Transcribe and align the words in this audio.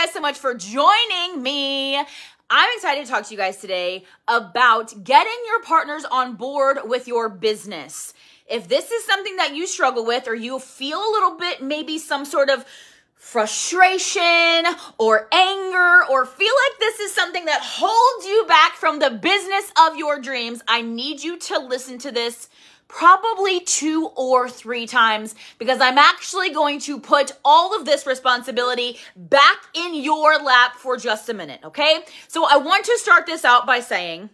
guys 0.00 0.14
so 0.14 0.20
much 0.20 0.38
for 0.38 0.54
joining 0.54 1.42
me. 1.42 1.94
I'm 2.48 2.70
excited 2.74 3.04
to 3.04 3.10
talk 3.10 3.26
to 3.26 3.34
you 3.34 3.36
guys 3.36 3.58
today 3.58 4.04
about 4.26 5.04
getting 5.04 5.36
your 5.46 5.62
partners 5.62 6.06
on 6.10 6.36
board 6.36 6.78
with 6.84 7.06
your 7.06 7.28
business. 7.28 8.14
If 8.48 8.66
this 8.66 8.90
is 8.90 9.04
something 9.04 9.36
that 9.36 9.54
you 9.54 9.66
struggle 9.66 10.06
with 10.06 10.26
or 10.26 10.34
you 10.34 10.58
feel 10.58 10.96
a 10.96 11.10
little 11.12 11.36
bit 11.36 11.62
maybe 11.62 11.98
some 11.98 12.24
sort 12.24 12.48
of 12.48 12.64
frustration 13.14 14.64
or 14.96 15.28
anger 15.32 16.04
or 16.10 16.24
feel 16.24 16.54
like 16.70 16.78
this 16.78 16.98
is 17.00 17.12
something 17.12 17.44
that 17.44 17.60
holds 17.62 18.26
you 18.26 18.46
back 18.48 18.76
from 18.76 19.00
the 19.00 19.10
business 19.10 19.70
of 19.86 19.98
your 19.98 20.18
dreams, 20.18 20.62
I 20.66 20.80
need 20.80 21.22
you 21.22 21.38
to 21.38 21.58
listen 21.58 21.98
to 21.98 22.10
this 22.10 22.48
probably 22.90 23.60
two 23.60 24.10
or 24.16 24.48
three 24.48 24.86
times 24.86 25.34
because 25.58 25.80
I'm 25.80 25.96
actually 25.96 26.50
going 26.50 26.80
to 26.80 26.98
put 26.98 27.32
all 27.44 27.76
of 27.78 27.84
this 27.84 28.06
responsibility 28.06 28.98
back 29.16 29.58
in 29.74 29.94
your 29.94 30.42
lap 30.42 30.74
for 30.74 30.96
just 30.96 31.28
a 31.28 31.34
minute, 31.34 31.60
okay? 31.64 32.04
So 32.28 32.46
I 32.46 32.56
want 32.56 32.84
to 32.86 32.98
start 32.98 33.26
this 33.26 33.44
out 33.44 33.66
by 33.66 33.80
saying, 33.80 34.30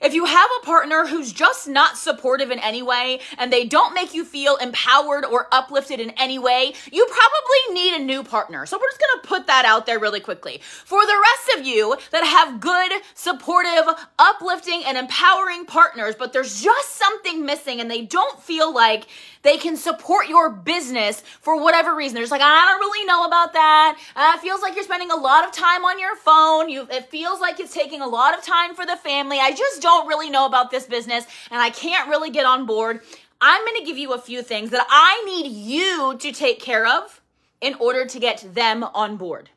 if 0.00 0.14
you 0.14 0.24
have 0.24 0.50
a 0.60 0.66
partner 0.66 1.06
who's 1.06 1.32
just 1.32 1.68
not 1.68 1.96
supportive 1.96 2.50
in 2.50 2.58
any 2.58 2.82
way 2.82 3.20
and 3.38 3.52
they 3.52 3.64
don't 3.64 3.94
make 3.94 4.14
you 4.14 4.24
feel 4.24 4.56
empowered 4.56 5.24
or 5.24 5.48
uplifted 5.52 6.00
in 6.00 6.10
any 6.10 6.38
way, 6.38 6.74
you 6.92 7.06
probably 7.06 7.74
need 7.74 7.94
a 7.94 8.04
new 8.04 8.22
partner. 8.22 8.66
So 8.66 8.78
we're 8.78 8.88
just 8.88 9.00
gonna 9.00 9.26
put 9.26 9.46
that 9.46 9.64
out 9.64 9.86
there 9.86 9.98
really 9.98 10.20
quickly. 10.20 10.60
For 10.62 11.04
the 11.04 11.22
rest 11.22 11.58
of 11.58 11.66
you 11.66 11.96
that 12.10 12.24
have 12.24 12.60
good, 12.60 12.92
supportive, 13.14 13.84
uplifting, 14.18 14.84
and 14.84 14.98
empowering 14.98 15.66
partners, 15.66 16.14
but 16.18 16.32
there's 16.32 16.62
just 16.62 16.96
something 16.96 17.44
missing 17.44 17.80
and 17.80 17.90
they 17.90 18.02
don't 18.02 18.42
feel 18.42 18.72
like 18.72 19.06
they 19.42 19.58
can 19.58 19.76
support 19.76 20.26
your 20.26 20.50
business 20.50 21.22
for 21.40 21.62
whatever 21.62 21.94
reason. 21.94 22.14
They're 22.14 22.22
just 22.22 22.32
like, 22.32 22.40
I 22.40 22.66
don't 22.66 22.80
really 22.80 23.06
know 23.06 23.26
about 23.26 23.52
that. 23.52 23.98
Uh, 24.16 24.32
it 24.34 24.40
feels 24.40 24.62
like 24.62 24.74
you're 24.74 24.84
spending 24.84 25.10
a 25.10 25.16
lot 25.16 25.44
of 25.44 25.52
time 25.52 25.84
on 25.84 25.98
your 26.00 26.16
phone. 26.16 26.70
You, 26.70 26.88
it 26.90 27.10
feels 27.10 27.40
like 27.40 27.60
it's 27.60 27.74
taking 27.74 28.00
a 28.00 28.08
lot 28.08 28.36
of 28.36 28.42
time 28.42 28.74
for 28.74 28.86
the 28.86 28.96
family. 28.96 29.38
I 29.38 29.52
just 29.52 29.82
don't 29.84 30.08
really 30.08 30.30
know 30.30 30.46
about 30.46 30.70
this 30.70 30.86
business 30.86 31.24
and 31.50 31.60
I 31.60 31.70
can't 31.70 32.08
really 32.08 32.30
get 32.30 32.46
on 32.46 32.66
board. 32.66 33.00
I'm 33.40 33.64
going 33.64 33.78
to 33.80 33.84
give 33.84 33.98
you 33.98 34.12
a 34.14 34.18
few 34.18 34.42
things 34.42 34.70
that 34.70 34.86
I 34.88 35.22
need 35.26 35.50
you 35.50 36.16
to 36.18 36.32
take 36.32 36.58
care 36.60 36.86
of 36.86 37.20
in 37.60 37.74
order 37.74 38.06
to 38.06 38.18
get 38.18 38.44
them 38.54 38.82
on 38.82 39.16
board. 39.16 39.50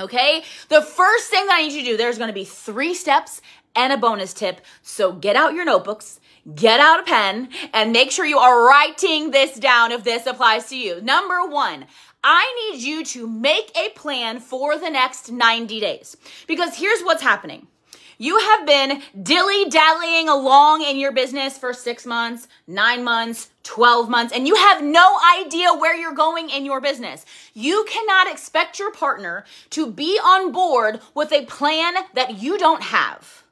Okay? 0.00 0.42
The 0.68 0.82
first 0.82 1.30
thing 1.30 1.46
that 1.46 1.58
I 1.58 1.62
need 1.62 1.72
you 1.72 1.80
to 1.80 1.90
do, 1.92 1.96
there's 1.96 2.18
going 2.18 2.28
to 2.28 2.34
be 2.34 2.44
three 2.44 2.94
steps 2.94 3.42
and 3.76 3.92
a 3.92 3.96
bonus 3.96 4.32
tip. 4.32 4.60
So 4.82 5.12
get 5.12 5.36
out 5.36 5.54
your 5.54 5.64
notebooks 5.64 6.18
get 6.54 6.80
out 6.80 7.00
a 7.00 7.02
pen 7.04 7.48
and 7.72 7.92
make 7.92 8.10
sure 8.10 8.24
you 8.24 8.38
are 8.38 8.66
writing 8.66 9.30
this 9.30 9.54
down 9.58 9.92
if 9.92 10.04
this 10.04 10.26
applies 10.26 10.68
to 10.68 10.76
you. 10.76 11.00
Number 11.00 11.46
one, 11.46 11.86
I 12.24 12.70
need 12.70 12.82
you 12.82 13.04
to 13.04 13.26
make 13.26 13.76
a 13.76 13.90
plan 13.90 14.40
for 14.40 14.78
the 14.78 14.90
next 14.90 15.30
90 15.30 15.80
days 15.80 16.16
because 16.46 16.76
here's 16.76 17.02
what's 17.02 17.22
happening. 17.22 17.66
You 18.22 18.38
have 18.38 18.64
been 18.64 19.02
dilly 19.20 19.68
dallying 19.68 20.28
along 20.28 20.82
in 20.82 20.96
your 20.96 21.10
business 21.10 21.58
for 21.58 21.72
six 21.72 22.06
months, 22.06 22.46
nine 22.68 23.02
months, 23.02 23.50
12 23.64 24.08
months, 24.08 24.32
and 24.32 24.46
you 24.46 24.54
have 24.54 24.80
no 24.80 25.18
idea 25.40 25.74
where 25.74 25.96
you're 25.96 26.14
going 26.14 26.48
in 26.48 26.64
your 26.64 26.80
business. 26.80 27.26
You 27.52 27.84
cannot 27.90 28.30
expect 28.30 28.78
your 28.78 28.92
partner 28.92 29.44
to 29.70 29.90
be 29.90 30.20
on 30.24 30.52
board 30.52 31.00
with 31.16 31.32
a 31.32 31.46
plan 31.46 31.94
that 32.14 32.40
you 32.40 32.58
don't 32.58 32.84
have 32.84 33.42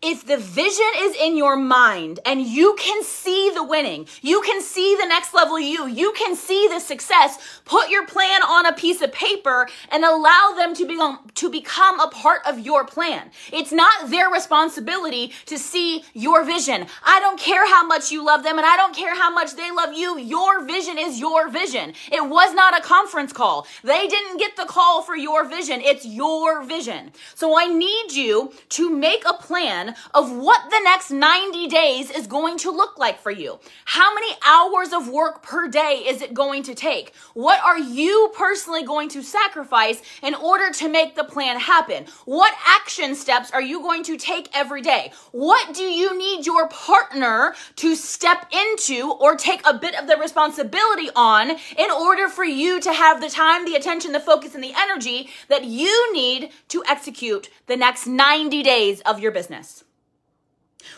if 0.00 0.24
the 0.24 0.36
vision 0.36 0.86
is 0.98 1.16
in 1.16 1.36
your 1.36 1.56
mind 1.56 2.20
and 2.24 2.40
you 2.40 2.76
can 2.78 3.02
see 3.02 3.50
the 3.52 3.64
winning, 3.64 4.06
you 4.22 4.40
can 4.42 4.62
see 4.62 4.96
the 4.96 5.06
next 5.06 5.34
level 5.34 5.58
you, 5.58 5.88
you 5.88 6.12
can 6.12 6.36
see 6.36 6.68
the 6.68 6.78
success, 6.78 7.60
put 7.64 7.90
your 7.90 8.06
plan 8.06 8.42
on 8.44 8.64
a 8.64 8.72
piece 8.72 9.02
of 9.02 9.12
paper 9.12 9.68
and 9.90 10.04
allow 10.04 10.54
them 10.56 10.72
to 10.72 10.86
become, 10.86 11.18
to 11.34 11.50
become 11.50 11.98
a 11.98 12.06
part 12.08 12.42
of 12.46 12.60
your 12.60 12.84
plan. 12.84 13.28
It's 13.52 13.72
not 13.72 14.08
their 14.08 14.30
responsibility 14.30 15.32
to 15.46 15.58
see 15.58 16.04
your 16.14 16.44
vision. 16.44 16.86
I 17.04 17.18
don't 17.18 17.40
care 17.40 17.68
how 17.68 17.84
much 17.84 18.12
you 18.12 18.24
love 18.24 18.44
them 18.44 18.56
and 18.56 18.66
I 18.66 18.76
don't 18.76 18.94
care 18.94 19.16
how 19.16 19.32
much 19.32 19.56
they 19.56 19.72
love 19.72 19.94
you. 19.94 20.16
Your 20.16 20.64
vision 20.64 20.96
is 20.96 21.18
your 21.18 21.48
vision. 21.48 21.92
It 22.12 22.24
was 22.24 22.54
not 22.54 22.78
a 22.78 22.82
conference 22.82 23.32
call. 23.32 23.66
They 23.82 24.06
didn't 24.06 24.38
get 24.38 24.54
the 24.54 24.66
call 24.66 25.02
for 25.02 25.16
your 25.16 25.44
vision. 25.44 25.80
It's 25.80 26.06
your 26.06 26.62
vision. 26.62 27.10
So 27.34 27.58
I 27.58 27.66
need 27.66 28.12
you 28.12 28.52
to 28.70 28.90
make 28.90 29.24
a 29.26 29.34
plan 29.34 29.87
of 30.14 30.30
what 30.34 30.70
the 30.70 30.80
next 30.84 31.10
90 31.10 31.66
days 31.68 32.10
is 32.10 32.26
going 32.26 32.58
to 32.58 32.70
look 32.70 32.98
like 32.98 33.20
for 33.20 33.30
you. 33.30 33.58
How 33.84 34.14
many 34.14 34.32
hours 34.46 34.92
of 34.92 35.08
work 35.08 35.42
per 35.42 35.68
day 35.68 36.04
is 36.06 36.22
it 36.22 36.34
going 36.34 36.62
to 36.64 36.74
take? 36.74 37.14
What 37.34 37.62
are 37.62 37.78
you 37.78 38.32
personally 38.36 38.84
going 38.84 39.08
to 39.10 39.22
sacrifice 39.22 40.02
in 40.22 40.34
order 40.34 40.70
to 40.72 40.88
make 40.88 41.14
the 41.14 41.24
plan 41.24 41.58
happen? 41.58 42.06
What 42.24 42.54
action 42.66 43.14
steps 43.14 43.50
are 43.50 43.62
you 43.62 43.80
going 43.80 44.02
to 44.04 44.16
take 44.16 44.48
every 44.54 44.82
day? 44.82 45.12
What 45.32 45.74
do 45.74 45.84
you 45.84 46.16
need 46.16 46.46
your 46.46 46.68
partner 46.68 47.54
to 47.76 47.94
step 47.94 48.50
into 48.52 49.12
or 49.20 49.36
take 49.36 49.66
a 49.66 49.74
bit 49.74 49.94
of 49.94 50.06
the 50.06 50.16
responsibility 50.16 51.10
on 51.14 51.50
in 51.50 51.90
order 51.90 52.28
for 52.28 52.44
you 52.44 52.80
to 52.80 52.92
have 52.92 53.20
the 53.20 53.28
time, 53.30 53.64
the 53.64 53.74
attention, 53.74 54.12
the 54.12 54.20
focus, 54.20 54.54
and 54.54 54.64
the 54.64 54.74
energy 54.76 55.30
that 55.48 55.64
you 55.64 56.12
need 56.12 56.50
to 56.68 56.82
execute 56.88 57.48
the 57.66 57.76
next 57.76 58.06
90 58.06 58.62
days 58.62 59.00
of 59.02 59.20
your 59.20 59.32
business? 59.32 59.77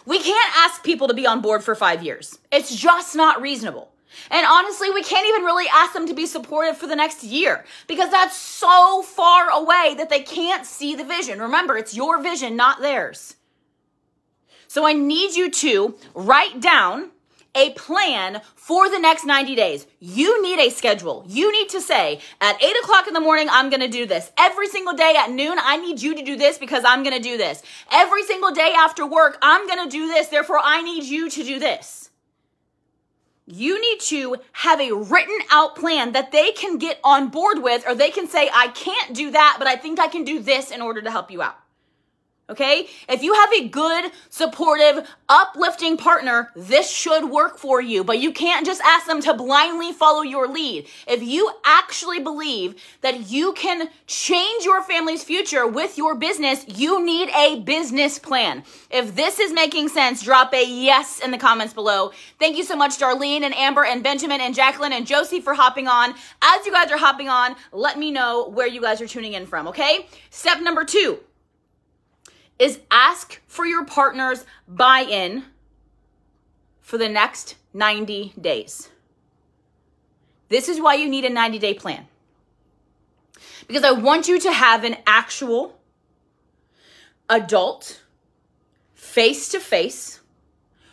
We 0.07 0.19
can't 0.19 0.57
ask 0.57 0.83
people 0.83 1.09
to 1.09 1.15
be 1.15 1.27
on 1.27 1.41
board 1.41 1.63
for 1.63 1.75
five 1.75 2.03
years. 2.03 2.39
It's 2.53 2.75
just 2.75 3.17
not 3.17 3.41
reasonable. 3.41 3.93
And 4.31 4.47
honestly, 4.47 4.91
we 4.91 5.03
can't 5.03 5.29
even 5.29 5.45
really 5.45 5.67
ask 5.73 5.93
them 5.93 6.07
to 6.09 6.15
be 6.15 6.27
supportive 6.27 6.77
for 6.77 6.87
the 6.87 6.97
next 6.97 7.23
year 7.23 7.65
because 7.87 8.11
that's 8.11 8.37
so 8.37 9.03
far 9.03 9.51
away 9.51 9.95
that 9.99 10.11
they 10.11 10.21
can't 10.21 10.67
see 10.67 10.95
the 10.95 11.05
vision. 11.05 11.41
Remember, 11.41 11.77
it's 11.77 11.95
your 11.95 12.21
vision, 12.21 12.57
not 12.57 12.81
theirs. 12.81 13.37
So 14.67 14.87
I 14.87 14.93
need 14.93 15.35
you 15.35 15.51
to 15.51 15.97
write 16.15 16.61
down 16.61 17.11
a 17.55 17.71
plan 17.71 18.41
for 18.55 18.89
the 18.89 18.99
next 18.99 19.25
90 19.25 19.55
days. 19.55 19.87
You 19.99 20.43
need 20.43 20.59
a 20.59 20.71
schedule. 20.71 21.25
You 21.27 21.51
need 21.53 21.69
to 21.71 21.81
say, 21.81 22.21
at 22.41 22.63
8 22.63 22.77
o'clock 22.83 23.09
in 23.09 23.15
the 23.15 23.21
morning, 23.21 23.49
I'm 23.51 23.71
going 23.71 23.81
to 23.81 23.89
do 23.89 24.07
this. 24.07 24.31
Every 24.39 24.69
single 24.69 24.95
day 24.95 25.15
at 25.19 25.31
noon, 25.31 25.59
I 25.61 25.77
need 25.77 26.01
you 26.01 26.15
to 26.15 26.23
do 26.23 26.37
this 26.37 26.59
because 26.59 26.85
I'm 26.85 27.03
going 27.03 27.17
to 27.17 27.23
do 27.23 27.37
this. 27.37 27.63
Every 27.91 28.23
single 28.23 28.53
day 28.53 28.73
after 28.77 29.07
work, 29.07 29.39
I'm 29.43 29.67
going 29.67 29.85
to 29.85 29.91
do 29.91 30.09
this. 30.09 30.29
Therefore, 30.29 30.61
I 30.63 30.83
need 30.83 31.05
you 31.05 31.29
to 31.31 31.45
do 31.45 31.59
this. 31.59 32.11
You 33.47 33.81
need 33.81 34.01
to 34.03 34.37
have 34.53 34.81
a 34.81 34.93
written 34.93 35.39
out 35.51 35.75
plan 35.75 36.13
that 36.13 36.31
they 36.31 36.53
can 36.53 36.79
get 36.79 37.01
on 37.03 37.31
board 37.31 37.63
with, 37.63 37.85
or 37.87 37.97
they 37.97 38.11
can 38.11 38.29
say, 38.29 38.49
I 38.55 38.69
can't 38.69 39.13
do 39.13 39.33
that, 39.33 39.57
but 39.59 39.67
I 39.67 39.75
think 39.75 39.99
I 39.99 40.07
can 40.07 40.23
do 40.23 40.39
this 40.39 40.71
in 40.71 40.81
order 40.81 41.03
to 41.03 41.11
help 41.11 41.33
you 41.33 41.43
out. 41.43 41.59
Okay? 42.51 42.89
If 43.09 43.23
you 43.23 43.33
have 43.35 43.53
a 43.53 43.69
good, 43.69 44.11
supportive, 44.29 45.09
uplifting 45.29 45.97
partner, 45.97 46.51
this 46.57 46.91
should 46.91 47.31
work 47.31 47.59
for 47.59 47.81
you, 47.81 48.03
but 48.03 48.19
you 48.19 48.33
can't 48.33 48.67
just 48.67 48.81
ask 48.83 49.07
them 49.07 49.21
to 49.23 49.35
blindly 49.35 49.93
follow 49.93 50.23
your 50.23 50.49
lead. 50.49 50.87
If 51.07 51.23
you 51.23 51.51
actually 51.65 52.19
believe 52.19 52.75
that 53.03 53.31
you 53.31 53.53
can 53.53 53.89
change 54.07 54.65
your 54.65 54.83
family's 54.83 55.23
future 55.23 55.67
with 55.67 55.97
your 55.97 56.17
business, 56.17 56.65
you 56.67 57.05
need 57.05 57.29
a 57.31 57.61
business 57.61 58.19
plan. 58.19 58.65
If 58.91 59.15
this 59.15 59.39
is 59.39 59.53
making 59.53 59.89
sense, 59.89 60.23
drop 60.23 60.53
a 60.53 60.65
yes 60.65 61.21
in 61.21 61.31
the 61.31 61.39
comments 61.39 61.73
below. 61.73 62.11
Thank 62.41 62.57
you 62.57 62.65
so 62.65 62.75
much, 62.75 62.99
Darlene 62.99 63.43
and 63.43 63.55
Amber 63.55 63.85
and 63.85 64.03
Benjamin 64.03 64.41
and 64.41 64.55
Jacqueline 64.55 64.93
and 64.93 65.07
Josie 65.07 65.41
for 65.41 65.55
hopping 65.55 65.87
on. 65.87 66.15
As 66.43 66.67
you 66.67 66.73
guys 66.73 66.91
are 66.91 66.99
hopping 66.99 67.29
on, 67.29 67.55
let 67.71 67.99
me 67.99 68.11
know 68.11 68.49
where 68.49 68.67
you 68.67 68.81
guys 68.81 69.01
are 69.01 69.07
tuning 69.07 69.35
in 69.35 69.47
from, 69.47 69.69
okay? 69.69 70.07
Step 70.31 70.61
number 70.61 70.85
two 70.85 71.21
is 72.61 72.79
ask 72.91 73.41
for 73.47 73.65
your 73.67 73.85
partner's 73.85 74.45
buy 74.69 75.01
in 75.01 75.45
for 76.81 76.99
the 76.99 77.09
next 77.09 77.57
90 77.73 78.35
days. 78.41 78.91
This 80.51 80.69
is 80.69 80.81
why 80.81 80.95
you 80.95 81.09
need 81.09 81.25
a 81.25 81.31
90 81.31 81.59
day 81.59 81.75
plan. 81.75 82.07
Because 83.67 83.83
I 83.83 83.93
want 83.93 84.29
you 84.29 84.39
to 84.41 84.53
have 84.53 84.85
an 84.85 84.97
actual 85.07 85.81
adult, 87.29 88.03
face 88.95 89.49
to 89.51 89.61
face, 89.61 90.20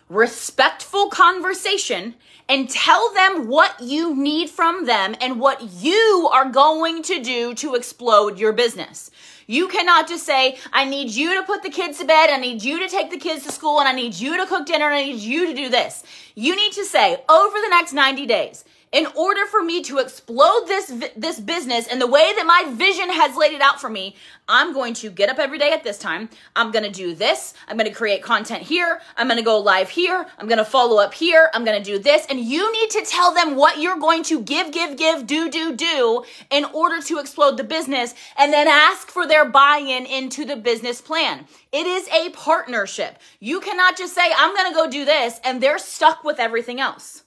respectful 0.10 1.10
conversation 1.10 2.16
and 2.50 2.70
tell 2.70 3.14
them 3.14 3.48
what 3.48 3.80
you 3.82 4.16
need 4.16 4.50
from 4.50 4.86
them 4.86 5.16
and 5.20 5.40
what 5.40 5.62
you 5.82 6.30
are 6.32 6.50
going 6.50 7.04
to 7.04 7.22
do 7.22 7.54
to 7.56 7.76
explode 7.76 8.40
your 8.40 8.54
business. 8.54 9.12
You 9.48 9.68
cannot 9.68 10.08
just 10.08 10.26
say, 10.26 10.58
I 10.72 10.86
need 10.86 11.10
you 11.10 11.36
to 11.36 11.44
put 11.44 11.64
the 11.64 11.70
kids 11.70 12.00
to 12.00 12.06
bed, 12.06 12.30
I 12.30 12.38
need 12.38 12.64
you 12.64 12.80
to 12.80 12.88
take 12.88 13.12
the 13.12 13.18
kids 13.18 13.46
to 13.46 13.52
school, 13.52 13.80
and 13.80 13.88
I 13.88 13.94
need 13.94 14.14
you 14.16 14.38
to 14.38 14.46
cook 14.46 14.66
dinner, 14.66 14.86
and 14.86 14.96
I 14.96 15.04
need 15.04 15.20
you 15.20 15.48
to 15.48 15.54
do 15.54 15.70
this. 15.70 16.04
You 16.36 16.56
need 16.56 16.74
to 16.74 16.86
say, 16.86 17.24
over 17.30 17.58
the 17.58 17.70
next 17.70 17.94
90 17.94 18.26
days, 18.26 18.66
in 18.92 19.08
order 19.16 19.46
for 19.46 19.64
me 19.64 19.82
to 19.84 19.98
explode 20.00 20.66
this 20.68 20.94
this 21.16 21.40
business 21.40 21.88
and 21.88 22.02
the 22.02 22.08
way 22.08 22.34
that 22.36 22.46
my 22.46 22.72
vision 22.74 23.10
has 23.10 23.36
laid 23.36 23.54
it 23.54 23.62
out 23.62 23.82
for 23.82 23.90
me 23.90 24.16
i'm 24.48 24.74
going 24.74 24.94
to 24.94 25.10
get 25.10 25.30
up 25.30 25.40
every 25.40 25.58
day 25.58 25.72
at 25.72 25.84
this 25.84 25.98
time. 25.98 26.30
I'm 26.56 26.72
going 26.72 26.84
to 26.84 26.92
do 26.92 27.14
this. 27.14 27.54
I'm 27.68 27.78
going 27.78 27.90
to 27.90 27.96
create 27.96 28.22
content 28.22 28.64
here. 28.64 29.02
I'm 29.16 29.28
going 29.28 29.38
to 29.38 29.44
go 29.44 29.60
live 29.60 29.90
here. 29.90 30.26
I'm 30.38 30.48
going 30.48 30.58
to 30.58 30.66
follow 30.66 31.02
up 31.02 31.14
here. 31.14 31.50
I'm 31.54 31.66
going 31.66 31.82
to 31.82 31.84
do 31.84 32.00
this. 32.00 32.26
And 32.30 32.40
you 32.40 32.72
need 32.72 32.90
to 32.92 33.02
tell 33.06 33.34
them 33.34 33.56
what 33.56 33.80
you're 33.80 34.00
going 34.00 34.24
to 34.24 34.42
give 34.42 34.72
give 34.72 34.98
give 34.98 35.28
do 35.28 35.50
do 35.50 35.76
do 35.76 36.24
in 36.50 36.66
order 36.66 37.02
to 37.04 37.20
explode 37.20 37.58
the 37.58 37.64
business 37.64 38.14
and 38.38 38.52
then 38.54 38.68
ask 38.68 39.10
for 39.10 39.28
their 39.28 39.46
buy-in 39.46 40.06
into 40.06 40.46
the 40.46 40.56
business 40.56 41.02
plan. 41.02 41.46
It 41.72 41.86
is 41.86 42.08
a 42.10 42.30
partnership. 42.32 43.20
You 43.40 43.60
cannot 43.60 43.98
just 43.98 44.14
say 44.14 44.32
i'm 44.38 44.56
going 44.56 44.72
to 44.72 44.76
go 44.76 44.90
do 44.90 45.06
this 45.06 45.40
and 45.44 45.62
they're 45.62 45.78
stuck 45.78 46.24
with 46.24 46.40
everything 46.40 46.80
else 46.80 47.24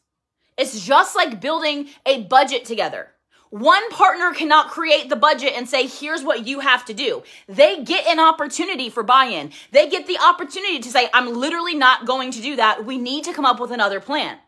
it's 0.60 0.84
just 0.84 1.16
like 1.16 1.40
building 1.40 1.88
a 2.04 2.22
budget 2.24 2.66
together. 2.66 3.08
One 3.48 3.90
partner 3.90 4.32
cannot 4.32 4.70
create 4.70 5.08
the 5.08 5.16
budget 5.16 5.54
and 5.56 5.68
say, 5.68 5.86
here's 5.86 6.22
what 6.22 6.46
you 6.46 6.60
have 6.60 6.84
to 6.84 6.94
do. 6.94 7.24
They 7.48 7.82
get 7.82 8.06
an 8.06 8.20
opportunity 8.20 8.90
for 8.90 9.02
buy 9.02 9.24
in. 9.24 9.50
They 9.72 9.88
get 9.88 10.06
the 10.06 10.18
opportunity 10.18 10.78
to 10.78 10.88
say, 10.88 11.08
I'm 11.12 11.34
literally 11.34 11.74
not 11.74 12.06
going 12.06 12.30
to 12.32 12.40
do 12.40 12.54
that. 12.56 12.84
We 12.84 12.98
need 12.98 13.24
to 13.24 13.32
come 13.32 13.44
up 13.44 13.58
with 13.58 13.72
another 13.72 13.98
plan. 13.98 14.38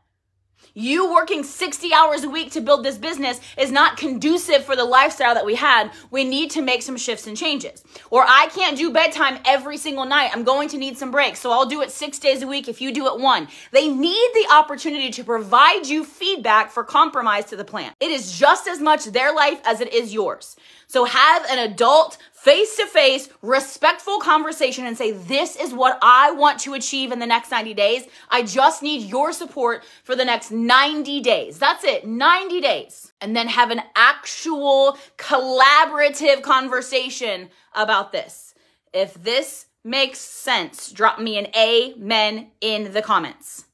You 0.74 1.12
working 1.12 1.44
60 1.44 1.92
hours 1.92 2.24
a 2.24 2.30
week 2.30 2.52
to 2.52 2.62
build 2.62 2.82
this 2.82 2.96
business 2.96 3.40
is 3.58 3.70
not 3.70 3.98
conducive 3.98 4.64
for 4.64 4.74
the 4.74 4.84
lifestyle 4.84 5.34
that 5.34 5.44
we 5.44 5.54
had. 5.54 5.90
We 6.10 6.24
need 6.24 6.50
to 6.52 6.62
make 6.62 6.80
some 6.80 6.96
shifts 6.96 7.26
and 7.26 7.36
changes. 7.36 7.84
Or 8.08 8.24
I 8.26 8.46
can't 8.54 8.76
do 8.76 8.90
bedtime 8.90 9.38
every 9.44 9.76
single 9.76 10.06
night. 10.06 10.30
I'm 10.32 10.44
going 10.44 10.70
to 10.70 10.78
need 10.78 10.96
some 10.96 11.10
breaks. 11.10 11.40
So 11.40 11.50
I'll 11.50 11.66
do 11.66 11.82
it 11.82 11.90
six 11.90 12.18
days 12.18 12.40
a 12.40 12.46
week 12.46 12.68
if 12.68 12.80
you 12.80 12.90
do 12.90 13.06
it 13.06 13.20
one. 13.20 13.48
They 13.70 13.88
need 13.88 14.30
the 14.32 14.46
opportunity 14.50 15.10
to 15.10 15.24
provide 15.24 15.86
you 15.86 16.04
feedback 16.04 16.70
for 16.70 16.84
compromise 16.84 17.44
to 17.46 17.56
the 17.56 17.64
plan. 17.64 17.92
It 18.00 18.10
is 18.10 18.38
just 18.38 18.66
as 18.66 18.80
much 18.80 19.04
their 19.04 19.34
life 19.34 19.60
as 19.66 19.82
it 19.82 19.92
is 19.92 20.14
yours. 20.14 20.56
So 20.86 21.04
have 21.04 21.44
an 21.50 21.58
adult 21.58 22.16
face 22.42 22.76
to 22.76 22.86
face, 22.86 23.28
respectful 23.40 24.18
conversation 24.18 24.84
and 24.84 24.98
say, 24.98 25.12
This 25.12 25.54
is 25.54 25.72
what 25.72 25.98
I 26.02 26.32
want 26.32 26.58
to 26.60 26.74
achieve 26.74 27.12
in 27.12 27.20
the 27.20 27.26
next 27.26 27.50
90 27.50 27.72
days. 27.74 28.04
I 28.28 28.42
just 28.42 28.82
need 28.82 29.08
your 29.08 29.32
support 29.32 29.84
for 30.02 30.16
the 30.16 30.24
next 30.24 30.50
90 30.50 31.20
days. 31.20 31.58
That's 31.58 31.84
it, 31.84 32.06
90 32.06 32.60
days. 32.60 33.12
And 33.20 33.36
then 33.36 33.46
have 33.46 33.70
an 33.70 33.82
actual 33.94 34.98
collaborative 35.16 36.42
conversation 36.42 37.48
about 37.74 38.10
this. 38.10 38.54
If 38.92 39.14
this 39.14 39.66
makes 39.84 40.18
sense, 40.18 40.90
drop 40.90 41.20
me 41.20 41.38
an 41.38 41.46
amen 41.56 42.50
in 42.60 42.92
the 42.92 43.02
comments. 43.02 43.66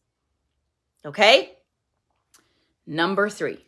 Okay? 1.06 1.52
Number 2.86 3.30
three. 3.30 3.67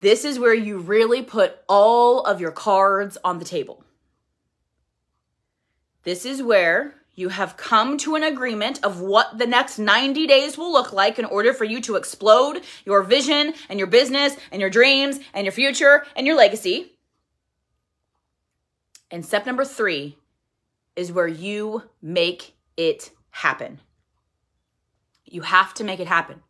This 0.00 0.24
is 0.24 0.38
where 0.38 0.54
you 0.54 0.78
really 0.78 1.22
put 1.22 1.58
all 1.68 2.22
of 2.22 2.40
your 2.40 2.52
cards 2.52 3.18
on 3.22 3.38
the 3.38 3.44
table. 3.44 3.84
This 6.04 6.24
is 6.24 6.42
where 6.42 6.94
you 7.14 7.28
have 7.28 7.58
come 7.58 7.98
to 7.98 8.14
an 8.14 8.22
agreement 8.22 8.82
of 8.82 9.00
what 9.00 9.36
the 9.36 9.46
next 9.46 9.78
90 9.78 10.26
days 10.26 10.56
will 10.56 10.72
look 10.72 10.92
like 10.92 11.18
in 11.18 11.26
order 11.26 11.52
for 11.52 11.64
you 11.64 11.80
to 11.82 11.96
explode 11.96 12.62
your 12.86 13.02
vision 13.02 13.52
and 13.68 13.78
your 13.78 13.88
business 13.88 14.36
and 14.50 14.60
your 14.60 14.70
dreams 14.70 15.20
and 15.34 15.44
your 15.44 15.52
future 15.52 16.06
and 16.16 16.26
your 16.26 16.36
legacy. 16.36 16.92
And 19.10 19.26
step 19.26 19.44
number 19.44 19.66
three 19.66 20.16
is 20.96 21.12
where 21.12 21.28
you 21.28 21.82
make 22.00 22.54
it 22.76 23.10
happen. 23.30 23.80
You 25.26 25.42
have 25.42 25.74
to 25.74 25.84
make 25.84 26.00
it 26.00 26.06
happen. 26.06 26.42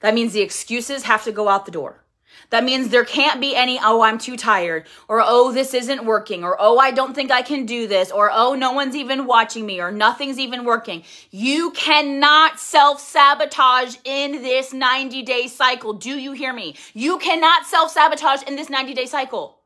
That 0.00 0.14
means 0.14 0.34
the 0.34 0.42
excuses 0.42 1.04
have 1.04 1.24
to 1.24 1.32
go 1.32 1.48
out 1.48 1.64
the 1.64 1.72
door. 1.72 2.02
That 2.50 2.64
means 2.64 2.88
there 2.88 3.04
can't 3.04 3.40
be 3.40 3.56
any, 3.56 3.78
oh, 3.82 4.02
I'm 4.02 4.18
too 4.18 4.36
tired, 4.36 4.86
or 5.08 5.22
oh, 5.24 5.52
this 5.52 5.74
isn't 5.74 6.04
working, 6.04 6.44
or 6.44 6.56
oh, 6.58 6.78
I 6.78 6.90
don't 6.90 7.14
think 7.14 7.30
I 7.30 7.42
can 7.42 7.66
do 7.66 7.86
this, 7.86 8.10
or 8.10 8.30
oh, 8.32 8.54
no 8.54 8.72
one's 8.72 8.94
even 8.94 9.26
watching 9.26 9.66
me, 9.66 9.80
or 9.80 9.90
nothing's 9.90 10.38
even 10.38 10.64
working. 10.64 11.02
You 11.30 11.70
cannot 11.72 12.60
self 12.60 13.00
sabotage 13.00 13.96
in 14.04 14.42
this 14.42 14.72
90 14.72 15.22
day 15.22 15.48
cycle. 15.48 15.92
Do 15.92 16.18
you 16.18 16.32
hear 16.32 16.52
me? 16.52 16.76
You 16.94 17.18
cannot 17.18 17.66
self 17.66 17.90
sabotage 17.90 18.42
in 18.42 18.56
this 18.56 18.70
90 18.70 18.94
day 18.94 19.06
cycle. 19.06 19.58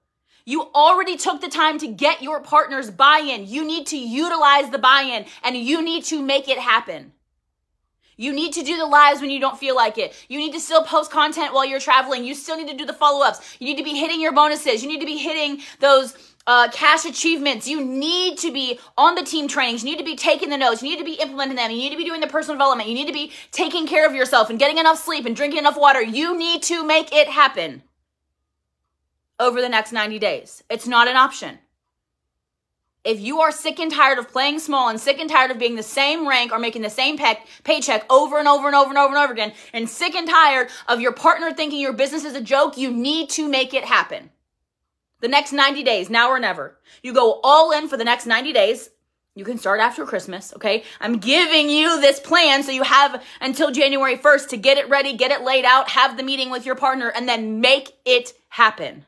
You 0.46 0.62
already 0.74 1.16
took 1.16 1.40
the 1.40 1.48
time 1.48 1.78
to 1.78 1.86
get 1.86 2.22
your 2.22 2.40
partner's 2.40 2.90
buy 2.90 3.18
in. 3.18 3.46
You 3.46 3.64
need 3.64 3.86
to 3.88 3.98
utilize 3.98 4.70
the 4.70 4.78
buy 4.78 5.02
in 5.02 5.26
and 5.44 5.56
you 5.56 5.82
need 5.82 6.04
to 6.04 6.22
make 6.22 6.48
it 6.48 6.58
happen. 6.58 7.12
You 8.20 8.34
need 8.34 8.52
to 8.52 8.62
do 8.62 8.76
the 8.76 8.84
lives 8.84 9.22
when 9.22 9.30
you 9.30 9.40
don't 9.40 9.58
feel 9.58 9.74
like 9.74 9.96
it. 9.96 10.14
You 10.28 10.36
need 10.36 10.52
to 10.52 10.60
still 10.60 10.84
post 10.84 11.10
content 11.10 11.54
while 11.54 11.64
you're 11.64 11.80
traveling. 11.80 12.22
You 12.22 12.34
still 12.34 12.58
need 12.58 12.68
to 12.68 12.76
do 12.76 12.84
the 12.84 12.92
follow 12.92 13.24
ups. 13.24 13.56
You 13.58 13.66
need 13.66 13.78
to 13.78 13.82
be 13.82 13.96
hitting 13.96 14.20
your 14.20 14.32
bonuses. 14.32 14.82
You 14.82 14.90
need 14.90 15.00
to 15.00 15.06
be 15.06 15.16
hitting 15.16 15.62
those 15.78 16.14
uh, 16.46 16.68
cash 16.70 17.06
achievements. 17.06 17.66
You 17.66 17.82
need 17.82 18.36
to 18.40 18.52
be 18.52 18.78
on 18.98 19.14
the 19.14 19.22
team 19.22 19.48
trainings. 19.48 19.82
You 19.82 19.92
need 19.92 19.98
to 20.00 20.04
be 20.04 20.16
taking 20.16 20.50
the 20.50 20.58
notes. 20.58 20.82
You 20.82 20.90
need 20.90 20.98
to 20.98 21.04
be 21.04 21.14
implementing 21.14 21.56
them. 21.56 21.70
You 21.70 21.78
need 21.78 21.92
to 21.92 21.96
be 21.96 22.04
doing 22.04 22.20
the 22.20 22.26
personal 22.26 22.56
development. 22.56 22.90
You 22.90 22.94
need 22.94 23.06
to 23.06 23.12
be 23.14 23.32
taking 23.52 23.86
care 23.86 24.06
of 24.06 24.14
yourself 24.14 24.50
and 24.50 24.58
getting 24.58 24.76
enough 24.76 25.02
sleep 25.02 25.24
and 25.24 25.34
drinking 25.34 25.60
enough 25.60 25.78
water. 25.78 26.02
You 26.02 26.36
need 26.36 26.62
to 26.64 26.84
make 26.84 27.14
it 27.14 27.28
happen 27.28 27.84
over 29.38 29.62
the 29.62 29.68
next 29.70 29.92
90 29.92 30.18
days. 30.18 30.62
It's 30.68 30.86
not 30.86 31.08
an 31.08 31.16
option. 31.16 31.58
If 33.02 33.18
you 33.18 33.40
are 33.40 33.50
sick 33.50 33.80
and 33.80 33.90
tired 33.90 34.18
of 34.18 34.28
playing 34.28 34.58
small 34.58 34.88
and 34.90 35.00
sick 35.00 35.18
and 35.18 35.30
tired 35.30 35.50
of 35.50 35.58
being 35.58 35.76
the 35.76 35.82
same 35.82 36.28
rank 36.28 36.52
or 36.52 36.58
making 36.58 36.82
the 36.82 36.90
same 36.90 37.16
pay- 37.16 37.42
paycheck 37.64 38.04
over 38.12 38.38
and 38.38 38.46
over 38.46 38.66
and 38.66 38.76
over 38.76 38.90
and 38.90 38.98
over 38.98 39.14
and 39.14 39.24
over 39.24 39.32
again, 39.32 39.52
and 39.72 39.88
sick 39.88 40.14
and 40.14 40.28
tired 40.28 40.68
of 40.86 41.00
your 41.00 41.12
partner 41.12 41.50
thinking 41.50 41.80
your 41.80 41.94
business 41.94 42.24
is 42.24 42.34
a 42.34 42.42
joke, 42.42 42.76
you 42.76 42.92
need 42.92 43.30
to 43.30 43.48
make 43.48 43.72
it 43.72 43.84
happen. 43.84 44.30
The 45.20 45.28
next 45.28 45.52
90 45.52 45.82
days, 45.82 46.10
now 46.10 46.30
or 46.30 46.38
never. 46.38 46.78
You 47.02 47.14
go 47.14 47.40
all 47.42 47.72
in 47.72 47.88
for 47.88 47.96
the 47.96 48.04
next 48.04 48.26
90 48.26 48.52
days. 48.52 48.90
You 49.34 49.44
can 49.44 49.58
start 49.58 49.80
after 49.80 50.04
Christmas, 50.04 50.52
okay? 50.56 50.82
I'm 51.00 51.18
giving 51.18 51.70
you 51.70 52.00
this 52.00 52.20
plan 52.20 52.62
so 52.62 52.72
you 52.72 52.82
have 52.82 53.22
until 53.40 53.70
January 53.70 54.16
1st 54.16 54.48
to 54.48 54.56
get 54.56 54.76
it 54.76 54.88
ready, 54.88 55.16
get 55.16 55.30
it 55.30 55.42
laid 55.42 55.64
out, 55.64 55.90
have 55.90 56.16
the 56.16 56.22
meeting 56.22 56.50
with 56.50 56.66
your 56.66 56.74
partner, 56.74 57.08
and 57.08 57.28
then 57.28 57.60
make 57.60 57.92
it 58.04 58.34
happen. 58.48 59.06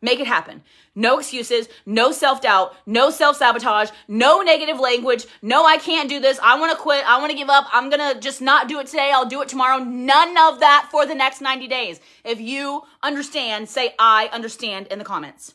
Make 0.00 0.20
it 0.20 0.28
happen. 0.28 0.62
No 0.94 1.18
excuses, 1.18 1.68
no 1.84 2.12
self 2.12 2.40
doubt, 2.40 2.74
no 2.86 3.10
self 3.10 3.36
sabotage, 3.36 3.90
no 4.06 4.42
negative 4.42 4.78
language, 4.78 5.26
no, 5.42 5.66
I 5.66 5.76
can't 5.76 6.08
do 6.08 6.20
this, 6.20 6.38
I 6.40 6.58
wanna 6.58 6.76
quit, 6.76 7.04
I 7.04 7.20
wanna 7.20 7.34
give 7.34 7.48
up, 7.48 7.66
I'm 7.72 7.90
gonna 7.90 8.20
just 8.20 8.40
not 8.40 8.68
do 8.68 8.78
it 8.78 8.86
today, 8.86 9.10
I'll 9.12 9.26
do 9.26 9.42
it 9.42 9.48
tomorrow. 9.48 9.82
None 9.82 10.36
of 10.38 10.60
that 10.60 10.88
for 10.92 11.04
the 11.04 11.16
next 11.16 11.40
90 11.40 11.66
days. 11.66 12.00
If 12.24 12.40
you 12.40 12.82
understand, 13.02 13.68
say, 13.68 13.94
I 13.98 14.30
understand 14.32 14.86
in 14.86 15.00
the 15.00 15.04
comments. 15.04 15.54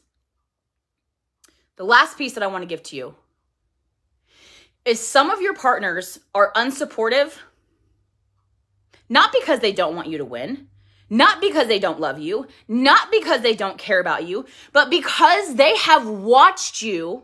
The 1.78 1.86
last 1.86 2.18
piece 2.18 2.34
that 2.34 2.44
I 2.44 2.48
wanna 2.48 2.66
give 2.66 2.84
to 2.84 2.98
you 2.98 3.16
is 4.84 5.00
some 5.00 5.30
of 5.30 5.42
your 5.42 5.54
partners 5.54 6.20
are 6.36 6.52
unsupportive, 6.54 7.38
not 9.08 9.32
because 9.32 9.62
they 9.62 9.72
don't 9.72 9.96
want 9.96 10.10
you 10.10 10.18
to 10.18 10.26
win 10.26 10.68
not 11.14 11.40
because 11.40 11.68
they 11.68 11.78
don't 11.78 12.00
love 12.00 12.18
you, 12.18 12.48
not 12.68 13.12
because 13.12 13.42
they 13.42 13.54
don't 13.54 13.78
care 13.78 14.00
about 14.00 14.26
you, 14.26 14.46
but 14.72 14.90
because 14.90 15.56
they 15.56 15.78
have 15.78 16.08
watched 16.08 16.82
you 16.82 17.22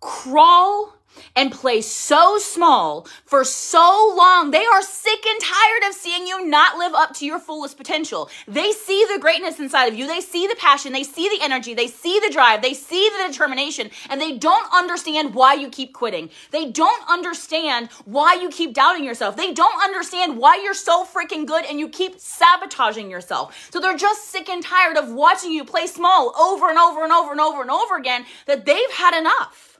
crawl 0.00 0.96
and 1.34 1.52
play 1.52 1.80
so 1.80 2.38
small 2.38 3.06
for 3.24 3.44
so 3.44 4.14
long. 4.16 4.50
They 4.50 4.64
are 4.64 4.82
sick 4.82 5.24
and 5.26 5.40
tired 5.40 5.88
of 5.88 5.94
seeing 5.94 6.26
you 6.26 6.46
not 6.46 6.78
live 6.78 6.94
up 6.94 7.14
to 7.14 7.26
your 7.26 7.38
fullest 7.38 7.76
potential. 7.76 8.30
They 8.46 8.72
see 8.72 9.06
the 9.12 9.18
greatness 9.20 9.58
inside 9.58 9.86
of 9.86 9.98
you. 9.98 10.06
They 10.06 10.20
see 10.20 10.46
the 10.46 10.56
passion. 10.56 10.92
They 10.92 11.04
see 11.04 11.28
the 11.28 11.42
energy. 11.42 11.74
They 11.74 11.86
see 11.86 12.20
the 12.20 12.30
drive. 12.30 12.62
They 12.62 12.74
see 12.74 13.08
the 13.10 13.28
determination 13.28 13.90
and 14.10 14.20
they 14.20 14.36
don't 14.36 14.72
understand 14.72 15.34
why 15.34 15.54
you 15.54 15.68
keep 15.68 15.92
quitting. 15.92 16.30
They 16.50 16.70
don't 16.70 17.08
understand 17.08 17.90
why 18.04 18.34
you 18.34 18.48
keep 18.48 18.74
doubting 18.74 19.04
yourself. 19.04 19.36
They 19.36 19.52
don't 19.52 19.82
understand 19.82 20.38
why 20.38 20.60
you're 20.62 20.74
so 20.74 21.04
freaking 21.04 21.46
good 21.46 21.64
and 21.64 21.78
you 21.78 21.88
keep 21.88 22.18
sabotaging 22.18 23.10
yourself. 23.10 23.70
So 23.72 23.80
they're 23.80 23.96
just 23.96 24.30
sick 24.30 24.48
and 24.48 24.62
tired 24.62 24.96
of 24.96 25.12
watching 25.12 25.52
you 25.52 25.64
play 25.64 25.86
small 25.86 26.34
over 26.38 26.68
and 26.68 26.78
over 26.78 27.02
and 27.02 27.12
over 27.12 27.32
and 27.32 27.40
over 27.40 27.62
and 27.62 27.70
over 27.70 27.96
again 27.96 28.24
that 28.46 28.66
they've 28.66 28.90
had 28.92 29.18
enough. 29.18 29.71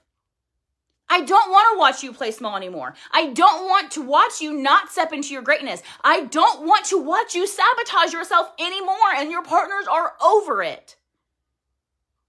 I 1.12 1.20
don't 1.20 1.50
want 1.50 1.74
to 1.74 1.78
watch 1.78 2.02
you 2.02 2.10
play 2.14 2.30
small 2.30 2.56
anymore. 2.56 2.94
I 3.10 3.26
don't 3.26 3.68
want 3.68 3.90
to 3.92 4.00
watch 4.00 4.40
you 4.40 4.54
not 4.54 4.90
step 4.90 5.12
into 5.12 5.34
your 5.34 5.42
greatness. 5.42 5.82
I 6.02 6.24
don't 6.24 6.66
want 6.66 6.86
to 6.86 6.96
watch 6.96 7.34
you 7.34 7.46
sabotage 7.46 8.14
yourself 8.14 8.50
anymore, 8.58 9.12
and 9.14 9.30
your 9.30 9.42
partners 9.42 9.86
are 9.86 10.14
over 10.24 10.62
it. 10.62 10.96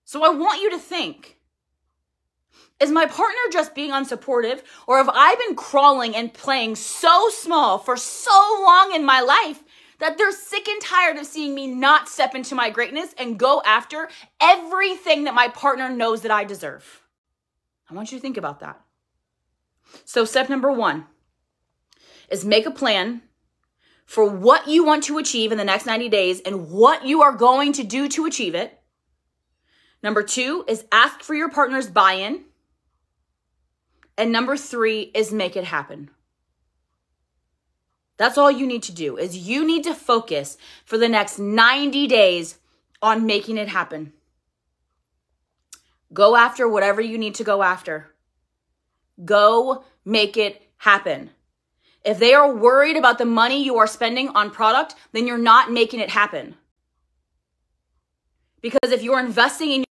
So 0.03 0.25
I 0.25 0.35
want 0.35 0.61
you 0.61 0.69
to 0.71 0.77
think 0.77 1.37
is 2.81 2.91
my 2.91 3.05
partner 3.05 3.39
just 3.53 3.73
being 3.73 3.91
unsupportive, 3.91 4.61
or 4.85 4.97
have 4.97 5.09
I 5.09 5.35
been 5.47 5.55
crawling 5.55 6.13
and 6.13 6.33
playing 6.33 6.75
so 6.75 7.29
small 7.29 7.77
for 7.77 7.95
so 7.95 8.61
long 8.65 8.93
in 8.93 9.05
my 9.05 9.21
life 9.21 9.63
that 9.99 10.17
they're 10.17 10.33
sick 10.33 10.67
and 10.67 10.81
tired 10.81 11.15
of 11.15 11.25
seeing 11.25 11.55
me 11.55 11.67
not 11.67 12.09
step 12.09 12.35
into 12.35 12.53
my 12.53 12.69
greatness 12.69 13.15
and 13.17 13.39
go 13.39 13.61
after 13.65 14.09
everything 14.41 15.23
that 15.23 15.33
my 15.33 15.47
partner 15.47 15.89
knows 15.89 16.23
that 16.23 16.31
I 16.31 16.43
deserve? 16.43 17.02
I 17.93 17.95
want 17.95 18.11
you 18.11 18.17
to 18.17 18.21
think 18.21 18.37
about 18.37 18.59
that. 18.61 18.81
So, 20.03 20.25
step 20.25 20.49
number 20.49 20.71
one 20.71 21.05
is 22.27 22.43
make 22.43 22.65
a 22.65 22.71
plan 22.71 23.21
for 24.05 24.27
what 24.27 24.67
you 24.67 24.83
want 24.83 25.03
to 25.03 25.19
achieve 25.19 25.51
in 25.51 25.59
the 25.59 25.63
next 25.63 25.85
90 25.85 26.09
days 26.09 26.41
and 26.41 26.71
what 26.71 27.05
you 27.05 27.21
are 27.21 27.33
going 27.33 27.71
to 27.73 27.83
do 27.83 28.09
to 28.09 28.25
achieve 28.25 28.55
it. 28.55 28.81
Number 30.01 30.23
two 30.23 30.65
is 30.67 30.85
ask 30.91 31.21
for 31.21 31.35
your 31.35 31.51
partner's 31.51 31.87
buy 31.87 32.13
in. 32.13 32.45
And 34.17 34.31
number 34.31 34.57
three 34.57 35.11
is 35.13 35.31
make 35.31 35.55
it 35.55 35.65
happen. 35.65 36.09
That's 38.17 38.39
all 38.39 38.51
you 38.51 38.65
need 38.65 38.83
to 38.83 38.91
do 38.91 39.17
is 39.17 39.37
you 39.37 39.65
need 39.65 39.83
to 39.83 39.93
focus 39.93 40.57
for 40.83 40.97
the 40.97 41.09
next 41.09 41.37
90 41.37 42.07
days 42.07 42.57
on 43.03 43.27
making 43.27 43.57
it 43.57 43.67
happen. 43.67 44.13
Go 46.13 46.35
after 46.35 46.67
whatever 46.67 47.01
you 47.01 47.17
need 47.17 47.35
to 47.35 47.43
go 47.43 47.63
after. 47.63 48.11
Go 49.25 49.83
make 50.05 50.37
it 50.37 50.61
happen. 50.77 51.31
If 52.05 52.19
they 52.19 52.33
are 52.33 52.53
worried 52.53 52.97
about 52.97 53.17
the 53.17 53.25
money 53.25 53.63
you 53.63 53.77
are 53.77 53.87
spending 53.87 54.29
on 54.29 54.51
product, 54.51 54.95
then 55.13 55.25
you're 55.25 55.37
not 55.37 55.71
making 55.71 56.01
it 56.01 56.09
happen. 56.09 56.55
Because 58.61 58.91
if 58.91 59.01
you're 59.01 59.19
investing 59.19 59.71
in 59.71 59.85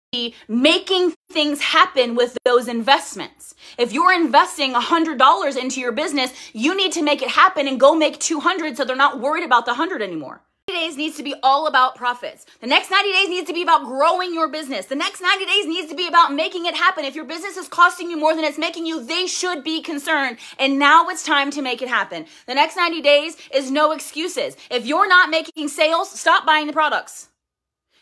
making 0.50 1.14
things 1.32 1.62
happen 1.62 2.16
with 2.16 2.38
those 2.44 2.68
investments. 2.68 3.56
If 3.78 3.94
you're 3.94 4.12
investing 4.12 4.74
$100 4.74 5.58
into 5.58 5.80
your 5.80 5.94
business, 5.94 6.34
you 6.52 6.76
need 6.76 6.92
to 6.92 7.02
make 7.02 7.22
it 7.22 7.30
happen 7.30 7.66
and 7.66 7.80
go 7.80 7.96
make 7.96 8.20
200 8.20 8.76
so 8.76 8.84
they're 8.84 8.98
not 8.98 9.22
worried 9.22 9.46
about 9.46 9.66
the 9.66 9.72
100 9.72 10.02
anymore 10.02 10.42
days 10.72 10.98
needs 10.98 11.18
to 11.18 11.24
be 11.24 11.36
all 11.44 11.68
about 11.68 11.96
profits. 11.96 12.46
The 12.60 12.68
next 12.68 12.90
90 12.90 13.12
days 13.12 13.30
needs 13.30 13.48
to 13.48 13.54
be 13.54 13.62
about 13.62 13.86
growing 13.86 14.34
your 14.34 14.50
business. 14.50 14.86
The 14.86 14.96
next 14.96 15.22
90 15.22 15.46
days 15.46 15.68
needs 15.68 15.90
to 15.90 15.96
be 15.96 16.08
about 16.08 16.34
making 16.34 16.66
it 16.66 16.76
happen. 16.76 17.06
If 17.06 17.16
your 17.16 17.26
business 17.26 17.58
is 17.58 17.68
costing 17.68 18.10
you 18.10 18.18
more 18.18 18.36
than 18.36 18.44
it's 18.44 18.58
making 18.58 18.86
you, 18.86 19.04
they 19.04 19.28
should 19.28 19.64
be 19.64 19.82
concerned. 19.82 20.38
And 20.60 20.80
now 20.80 21.10
it's 21.10 21.24
time 21.24 21.52
to 21.52 21.62
make 21.62 21.82
it 21.82 21.90
happen. 21.90 22.26
The 22.48 22.56
next 22.56 22.76
90 22.76 23.02
days 23.02 23.38
is 23.54 23.72
no 23.72 23.92
excuses. 23.92 24.58
If 24.70 24.86
you're 24.86 25.08
not 25.08 25.30
making 25.30 25.68
sales, 25.68 26.12
stop 26.12 26.46
buying 26.46 26.68
the 26.68 26.74
products. 26.74 27.30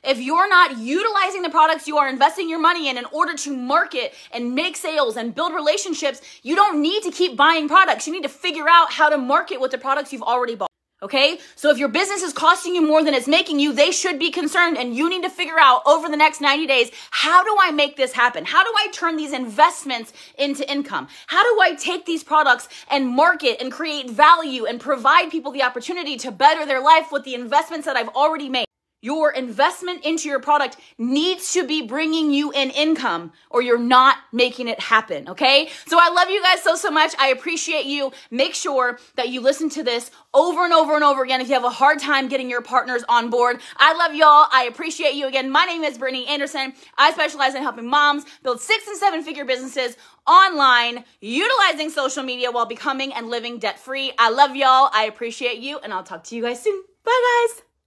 If 0.04 0.20
you're 0.20 0.48
not 0.48 0.78
utilizing 0.78 1.42
the 1.42 1.50
products 1.50 1.88
you 1.88 1.98
are 1.98 2.08
investing 2.08 2.50
your 2.50 2.60
money 2.60 2.90
in 2.90 2.98
in 2.98 3.06
order 3.06 3.36
to 3.36 3.56
market 3.56 4.14
and 4.32 4.56
make 4.56 4.78
sales 4.78 5.18
and 5.18 5.36
build 5.36 5.54
relationships, 5.54 6.22
you 6.42 6.56
don't 6.56 6.82
need 6.82 7.04
to 7.04 7.12
keep 7.12 7.36
buying 7.36 7.68
products. 7.68 8.08
You 8.08 8.14
need 8.14 8.24
to 8.24 8.30
figure 8.30 8.70
out 8.70 8.94
how 8.94 9.10
to 9.10 9.18
market 9.18 9.60
with 9.60 9.72
the 9.72 9.78
products 9.78 10.14
you've 10.14 10.24
already 10.24 10.56
bought. 10.56 10.69
Okay? 11.02 11.40
So 11.56 11.70
if 11.70 11.78
your 11.78 11.88
business 11.88 12.22
is 12.22 12.34
costing 12.34 12.76
you 12.76 12.86
more 12.86 13.04
than 13.04 13.14
it's 13.14 13.28
making 13.28 13.60
you, 13.60 13.72
they 13.72 13.92
should 13.92 14.20
be 14.20 14.32
concerned 14.32 14.78
and 14.78 14.96
you 14.96 15.10
need 15.10 15.24
to 15.24 15.30
figure 15.30 15.58
out 15.60 15.82
over 15.86 16.10
the 16.10 16.18
next 16.18 16.42
90 16.42 16.68
days, 16.68 16.92
how 17.12 17.44
do 17.44 17.56
I 17.62 17.72
make 17.72 17.96
this 17.96 18.12
happen? 18.12 18.44
How 18.46 18.64
do 18.64 18.72
I 18.78 18.90
turn 18.92 19.16
these 19.16 19.32
investments 19.32 20.12
into 20.38 20.70
income? 20.70 21.08
How 21.28 21.44
do 21.44 21.62
I 21.62 21.76
take 21.76 22.06
these 22.06 22.24
products 22.24 22.68
and 22.90 23.08
market 23.08 23.62
and 23.62 23.72
create 23.72 24.10
value 24.10 24.66
and 24.66 24.80
provide 24.80 25.32
people 25.32 25.52
the 25.52 25.64
opportunity 25.64 26.18
to 26.18 26.32
better 26.32 26.66
their 26.66 26.82
life 26.82 27.12
with 27.12 27.24
the 27.24 27.34
investments 27.34 27.86
that 27.86 27.96
I've 27.96 28.10
already 28.10 28.50
made? 28.50 28.69
Your 29.02 29.32
investment 29.32 30.04
into 30.04 30.28
your 30.28 30.40
product 30.40 30.78
needs 30.98 31.54
to 31.54 31.66
be 31.66 31.82
bringing 31.82 32.32
you 32.32 32.52
an 32.52 32.70
income 32.72 33.32
or 33.50 33.62
you're 33.62 33.80
not 33.80 34.18
making 34.34 34.68
it 34.68 34.80
happen. 34.80 35.30
Okay. 35.30 35.70
So 35.86 35.98
I 36.00 36.10
love 36.10 36.30
you 36.30 36.42
guys 36.42 36.62
so, 36.62 36.76
so 36.76 36.92
much. 36.92 37.14
I 37.18 37.30
appreciate 37.30 37.86
you. 37.86 38.12
Make 38.30 38.56
sure 38.56 39.00
that 39.16 39.30
you 39.30 39.40
listen 39.40 39.70
to 39.70 39.84
this 39.84 40.12
over 40.34 40.66
and 40.66 40.74
over 40.74 40.96
and 40.96 41.04
over 41.04 41.24
again 41.24 41.40
if 41.40 41.48
you 41.48 41.54
have 41.54 41.64
a 41.64 41.70
hard 41.70 42.00
time 42.00 42.28
getting 42.28 42.50
your 42.50 42.62
partners 42.62 43.04
on 43.08 43.30
board. 43.30 43.62
I 43.78 43.94
love 43.94 44.16
y'all. 44.16 44.48
I 44.52 44.68
appreciate 44.70 45.14
you 45.14 45.28
again. 45.28 45.50
My 45.50 45.66
name 45.66 45.84
is 45.84 45.98
Brittany 45.98 46.28
Anderson. 46.28 46.74
I 46.98 47.12
specialize 47.12 47.56
in 47.56 47.62
helping 47.62 47.88
moms 47.88 48.26
build 48.44 48.60
six 48.60 48.88
and 48.88 48.98
seven 48.98 49.24
figure 49.24 49.46
businesses 49.46 49.96
online, 50.28 51.06
utilizing 51.22 51.90
social 51.90 52.24
media 52.24 52.52
while 52.52 52.66
becoming 52.66 53.14
and 53.14 53.30
living 53.30 53.60
debt 53.60 53.80
free. 53.80 54.12
I 54.20 54.30
love 54.30 54.56
y'all. 54.56 54.90
I 54.94 55.06
appreciate 55.06 55.60
you 55.60 55.80
and 55.80 55.94
I'll 55.94 56.04
talk 56.04 56.26
to 56.26 56.36
you 56.36 56.44
guys 56.44 56.62
soon. 56.62 56.84
Bye 57.04 57.46
guys. 57.48 57.69